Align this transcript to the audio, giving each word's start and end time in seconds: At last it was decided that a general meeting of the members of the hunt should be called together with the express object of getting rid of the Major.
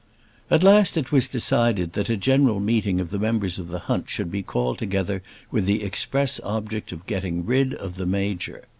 At 0.49 0.63
last 0.63 0.97
it 0.97 1.11
was 1.11 1.27
decided 1.27 1.93
that 1.93 2.09
a 2.09 2.17
general 2.17 2.59
meeting 2.59 2.99
of 2.99 3.11
the 3.11 3.19
members 3.19 3.59
of 3.59 3.67
the 3.67 3.77
hunt 3.85 4.09
should 4.09 4.31
be 4.31 4.41
called 4.41 4.79
together 4.79 5.21
with 5.51 5.67
the 5.67 5.83
express 5.83 6.39
object 6.43 6.91
of 6.91 7.05
getting 7.05 7.45
rid 7.45 7.75
of 7.75 7.97
the 7.97 8.07
Major. 8.07 8.63